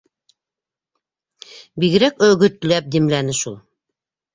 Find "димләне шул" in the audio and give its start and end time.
2.97-3.65